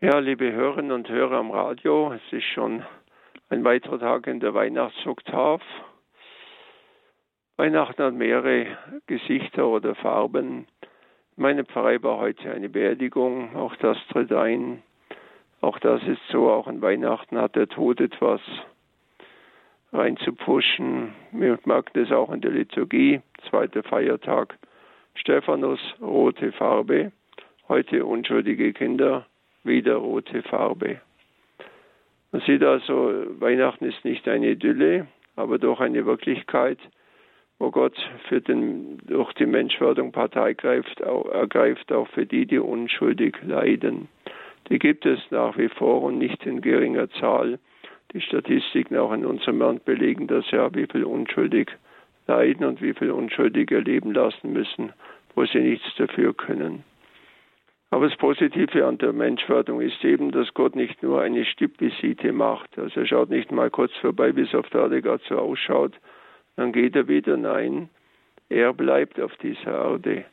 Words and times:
Ja, 0.00 0.20
liebe 0.20 0.52
Hörerinnen 0.52 0.92
und 0.92 1.08
Hörer 1.08 1.38
am 1.38 1.50
Radio, 1.50 2.12
es 2.12 2.32
ist 2.32 2.44
schon 2.44 2.84
ein 3.48 3.64
weiterer 3.64 3.98
Tag 3.98 4.28
in 4.28 4.38
der 4.38 4.54
Weihnachtsoktav. 4.54 5.60
Weihnachten 7.56 8.04
hat 8.04 8.14
mehrere 8.14 8.78
Gesichter 9.08 9.66
oder 9.66 9.96
Farben. 9.96 10.68
Meine 11.34 11.64
Pfarrei 11.64 12.00
war 12.00 12.18
heute 12.18 12.48
eine 12.52 12.68
Beerdigung, 12.68 13.56
auch 13.56 13.74
das 13.74 13.98
tritt 14.12 14.32
ein. 14.32 14.84
Auch 15.62 15.80
das 15.80 16.00
ist 16.04 16.22
so, 16.30 16.48
auch 16.48 16.68
an 16.68 16.80
Weihnachten 16.80 17.36
hat 17.36 17.56
der 17.56 17.66
Tod 17.66 18.00
etwas 18.00 18.40
reinzupfuschen. 19.92 21.12
Wir 21.32 21.58
merken 21.64 22.04
das 22.04 22.12
auch 22.12 22.30
in 22.30 22.40
der 22.40 22.52
Liturgie, 22.52 23.20
zweiter 23.50 23.82
Feiertag. 23.82 24.58
Stephanus, 25.16 25.80
rote 26.00 26.52
Farbe, 26.52 27.10
heute 27.66 28.06
unschuldige 28.06 28.72
Kinder, 28.72 29.26
wieder 29.64 29.96
rote 29.96 30.42
Farbe. 30.42 31.00
Man 32.32 32.42
sieht 32.42 32.62
also, 32.62 33.24
Weihnachten 33.40 33.86
ist 33.86 34.04
nicht 34.04 34.28
eine 34.28 34.50
Idylle, 34.50 35.06
aber 35.36 35.58
doch 35.58 35.80
eine 35.80 36.04
Wirklichkeit, 36.04 36.78
wo 37.58 37.70
Gott 37.70 37.96
für 38.28 38.40
den, 38.40 38.98
durch 39.06 39.32
die 39.34 39.46
Menschwerdung 39.46 40.12
Partei 40.12 40.52
greift, 40.52 41.02
auch, 41.02 41.30
ergreift, 41.30 41.92
auch 41.92 42.08
für 42.08 42.26
die, 42.26 42.46
die 42.46 42.58
unschuldig 42.58 43.36
leiden. 43.42 44.08
Die 44.68 44.78
gibt 44.78 45.06
es 45.06 45.18
nach 45.30 45.56
wie 45.56 45.68
vor 45.68 46.02
und 46.02 46.18
nicht 46.18 46.44
in 46.44 46.60
geringer 46.60 47.10
Zahl. 47.10 47.58
Die 48.12 48.20
Statistiken 48.20 48.96
auch 48.96 49.12
in 49.12 49.24
unserem 49.24 49.58
Land 49.58 49.84
belegen 49.84 50.26
das 50.26 50.50
ja, 50.50 50.72
wie 50.74 50.86
viel 50.86 51.04
unschuldig 51.04 51.70
leiden 52.26 52.66
und 52.66 52.82
wie 52.82 52.94
viel 52.94 53.10
unschuldig 53.10 53.70
erleben 53.70 54.12
lassen 54.12 54.52
müssen, 54.52 54.92
wo 55.34 55.44
sie 55.46 55.60
nichts 55.60 55.94
dafür 55.96 56.34
können. 56.34 56.84
Aber 57.90 58.08
das 58.08 58.18
Positive 58.18 58.86
an 58.86 58.98
der 58.98 59.12
Menschwerdung 59.12 59.80
ist 59.80 60.04
eben, 60.04 60.30
dass 60.30 60.52
Gott 60.52 60.76
nicht 60.76 61.02
nur 61.02 61.22
eine 61.22 61.44
Stippvisite 61.46 62.32
macht. 62.32 62.78
Also 62.78 63.00
er 63.00 63.06
schaut 63.06 63.30
nicht 63.30 63.50
mal 63.50 63.70
kurz 63.70 63.92
vorbei, 63.96 64.36
wie 64.36 64.42
es 64.42 64.54
auf 64.54 64.68
der 64.70 64.82
Erde 64.82 65.00
gerade 65.00 65.22
so 65.26 65.38
ausschaut. 65.38 65.94
Dann 66.56 66.72
geht 66.72 66.96
er 66.96 67.08
wieder. 67.08 67.36
Nein, 67.36 67.88
er 68.50 68.74
bleibt 68.74 69.18
auf 69.20 69.34
dieser 69.36 69.72
Erde. 69.72 70.24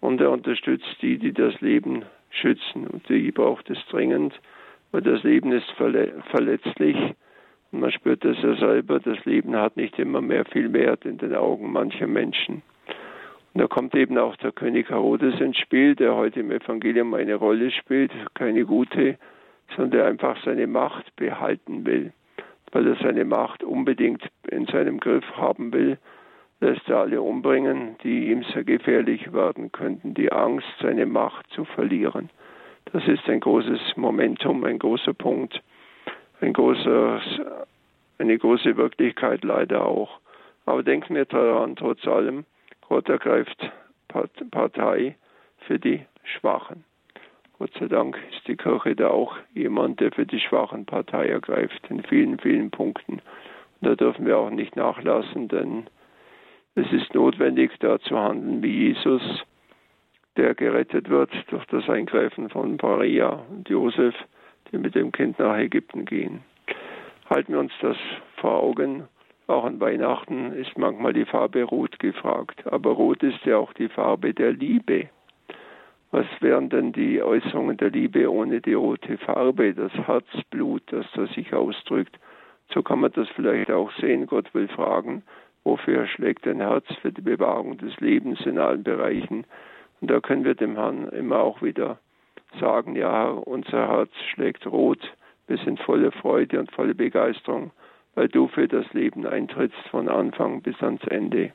Und 0.00 0.20
er 0.20 0.30
unterstützt 0.30 0.96
die, 1.02 1.18
die 1.18 1.32
das 1.32 1.60
Leben 1.60 2.04
schützen. 2.30 2.86
Und 2.86 3.08
die 3.08 3.32
braucht 3.32 3.68
es 3.70 3.78
dringend, 3.90 4.40
weil 4.92 5.02
das 5.02 5.22
Leben 5.24 5.50
ist 5.52 5.70
verletzlich. 5.72 6.96
Und 7.72 7.80
man 7.80 7.90
spürt 7.90 8.24
das 8.24 8.40
ja 8.40 8.54
selber. 8.54 9.00
Das 9.00 9.24
Leben 9.24 9.56
hat 9.56 9.76
nicht 9.76 9.98
immer 9.98 10.20
mehr 10.20 10.44
viel 10.44 10.72
Wert 10.72 11.04
in 11.04 11.18
den 11.18 11.34
Augen 11.34 11.72
mancher 11.72 12.06
Menschen. 12.06 12.62
Und 13.52 13.60
da 13.60 13.66
kommt 13.66 13.94
eben 13.94 14.16
auch 14.18 14.36
der 14.36 14.52
König 14.52 14.90
Herodes 14.90 15.40
ins 15.40 15.58
Spiel, 15.58 15.96
der 15.96 16.14
heute 16.14 16.40
im 16.40 16.50
Evangelium 16.50 17.14
eine 17.14 17.34
Rolle 17.34 17.70
spielt, 17.70 18.12
keine 18.34 18.64
gute, 18.64 19.18
sondern 19.74 19.90
der 19.90 20.06
einfach 20.06 20.36
seine 20.44 20.66
Macht 20.66 21.14
behalten 21.16 21.84
will, 21.84 22.12
weil 22.72 22.86
er 22.86 22.96
seine 22.96 23.24
Macht 23.24 23.64
unbedingt 23.64 24.22
in 24.48 24.66
seinem 24.66 25.00
Griff 25.00 25.24
haben 25.36 25.72
will, 25.72 25.98
lässt 26.60 26.88
er 26.88 26.98
alle 26.98 27.22
umbringen, 27.22 27.96
die 28.04 28.30
ihm 28.30 28.44
sehr 28.52 28.64
gefährlich 28.64 29.32
werden 29.32 29.72
könnten, 29.72 30.14
die 30.14 30.30
Angst, 30.30 30.68
seine 30.80 31.06
Macht 31.06 31.50
zu 31.50 31.64
verlieren. 31.64 32.30
Das 32.92 33.06
ist 33.06 33.28
ein 33.28 33.40
großes 33.40 33.96
Momentum, 33.96 34.64
ein 34.64 34.78
großer 34.78 35.14
Punkt, 35.14 35.60
ein 36.40 36.52
großer, 36.52 37.20
eine 38.18 38.38
große 38.38 38.76
Wirklichkeit 38.76 39.42
leider 39.44 39.86
auch. 39.86 40.20
Aber 40.66 40.82
denken 40.82 41.14
wir 41.14 41.24
daran, 41.24 41.76
trotz 41.76 42.06
allem, 42.06 42.44
Gott 42.90 43.08
ergreift 43.08 43.70
Partei 44.50 45.14
für 45.58 45.78
die 45.78 46.04
Schwachen. 46.24 46.82
Gott 47.56 47.70
sei 47.78 47.86
Dank 47.86 48.18
ist 48.32 48.48
die 48.48 48.56
Kirche 48.56 48.96
da 48.96 49.10
auch 49.10 49.36
jemand, 49.54 50.00
der 50.00 50.10
für 50.10 50.26
die 50.26 50.40
Schwachen 50.40 50.86
Partei 50.86 51.28
ergreift, 51.28 51.86
in 51.88 52.02
vielen, 52.02 52.40
vielen 52.40 52.72
Punkten. 52.72 53.22
Und 53.80 53.88
da 53.88 53.94
dürfen 53.94 54.26
wir 54.26 54.38
auch 54.38 54.50
nicht 54.50 54.74
nachlassen, 54.74 55.46
denn 55.46 55.86
es 56.74 56.90
ist 56.90 57.14
notwendig, 57.14 57.70
da 57.78 58.00
zu 58.00 58.18
handeln 58.18 58.60
wie 58.60 58.88
Jesus, 58.88 59.22
der 60.36 60.56
gerettet 60.56 61.08
wird 61.08 61.30
durch 61.50 61.66
das 61.66 61.88
Eingreifen 61.88 62.50
von 62.50 62.76
Maria 62.82 63.40
und 63.50 63.68
Josef, 63.68 64.16
die 64.72 64.78
mit 64.78 64.96
dem 64.96 65.12
Kind 65.12 65.38
nach 65.38 65.56
Ägypten 65.56 66.06
gehen. 66.06 66.42
Halten 67.28 67.52
wir 67.52 67.60
uns 67.60 67.72
das 67.82 67.96
vor 68.38 68.60
Augen 68.60 69.06
auch 69.50 69.64
an 69.64 69.80
Weihnachten 69.80 70.52
ist 70.52 70.78
manchmal 70.78 71.12
die 71.12 71.24
Farbe 71.24 71.62
Rot 71.64 71.98
gefragt. 71.98 72.64
Aber 72.66 72.92
Rot 72.92 73.22
ist 73.22 73.44
ja 73.44 73.58
auch 73.58 73.72
die 73.72 73.88
Farbe 73.88 74.32
der 74.32 74.52
Liebe. 74.52 75.08
Was 76.12 76.26
wären 76.40 76.70
denn 76.70 76.92
die 76.92 77.22
Äußerungen 77.22 77.76
der 77.76 77.90
Liebe 77.90 78.30
ohne 78.30 78.60
die 78.60 78.74
rote 78.74 79.16
Farbe, 79.18 79.74
das 79.74 79.92
Herzblut, 79.92 80.82
das 80.86 81.06
da 81.14 81.26
sich 81.26 81.52
ausdrückt? 81.54 82.18
So 82.72 82.82
kann 82.82 83.00
man 83.00 83.12
das 83.12 83.28
vielleicht 83.30 83.70
auch 83.70 83.92
sehen. 84.00 84.26
Gott 84.26 84.52
will 84.52 84.66
fragen, 84.68 85.22
wofür 85.62 86.06
schlägt 86.06 86.46
dein 86.46 86.60
Herz 86.60 86.86
für 87.00 87.12
die 87.12 87.20
Bewahrung 87.20 87.78
des 87.78 87.98
Lebens 88.00 88.40
in 88.44 88.58
allen 88.58 88.82
Bereichen? 88.82 89.44
Und 90.00 90.10
da 90.10 90.20
können 90.20 90.44
wir 90.44 90.54
dem 90.54 90.76
Herrn 90.76 91.08
immer 91.08 91.40
auch 91.40 91.62
wieder 91.62 91.98
sagen, 92.58 92.96
ja, 92.96 93.28
unser 93.28 93.88
Herz 93.88 94.10
schlägt 94.32 94.66
rot, 94.66 95.00
wir 95.46 95.58
sind 95.58 95.78
voller 95.80 96.10
Freude 96.10 96.58
und 96.58 96.72
voller 96.72 96.94
Begeisterung 96.94 97.70
weil 98.14 98.28
du 98.28 98.48
für 98.48 98.68
das 98.68 98.90
Leben 98.92 99.26
eintrittst 99.26 99.88
von 99.90 100.08
Anfang 100.08 100.62
bis 100.62 100.80
ans 100.82 101.02
Ende. 101.08 101.52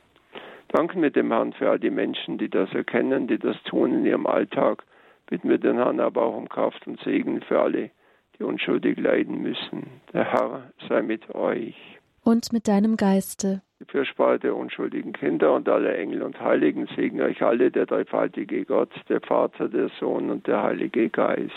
Danken 0.68 1.02
wir 1.02 1.10
dem 1.10 1.30
Herrn 1.30 1.52
für 1.52 1.70
all 1.70 1.78
die 1.78 1.90
Menschen, 1.90 2.38
die 2.38 2.48
das 2.48 2.72
erkennen, 2.72 3.28
die 3.28 3.38
das 3.38 3.56
tun 3.64 3.92
in 3.94 4.06
ihrem 4.06 4.26
Alltag. 4.26 4.82
Bitten 5.28 5.48
wir 5.48 5.58
den 5.58 5.76
Herrn 5.76 6.00
aber 6.00 6.22
auch 6.22 6.36
um 6.36 6.48
Kraft 6.48 6.86
und 6.86 7.00
Segen 7.00 7.40
für 7.42 7.60
alle, 7.60 7.90
die 8.38 8.44
unschuldig 8.44 8.98
leiden 8.98 9.42
müssen. 9.42 9.86
Der 10.12 10.24
Herr 10.24 10.70
sei 10.88 11.02
mit 11.02 11.34
euch. 11.34 11.76
Und 12.24 12.52
mit 12.52 12.66
deinem 12.66 12.96
Geiste. 12.96 13.62
Die 13.78 13.84
Fürsprache 13.84 14.38
der 14.38 14.56
unschuldigen 14.56 15.12
Kinder 15.12 15.54
und 15.54 15.68
aller 15.68 15.96
Engel 15.96 16.22
und 16.22 16.40
Heiligen 16.40 16.88
segne 16.96 17.24
euch 17.24 17.42
alle, 17.42 17.70
der 17.70 17.86
dreifaltige 17.86 18.64
Gott, 18.64 18.90
der 19.08 19.20
Vater, 19.20 19.68
der 19.68 19.90
Sohn 20.00 20.30
und 20.30 20.46
der 20.46 20.62
Heilige 20.62 21.10
Geist. 21.10 21.52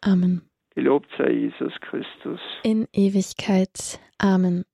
Amen. 0.00 0.42
Gelobt 0.76 1.08
sei 1.16 1.30
Jesus 1.32 1.72
Christus. 1.80 2.38
In 2.62 2.86
Ewigkeit. 2.92 3.98
Amen. 4.18 4.66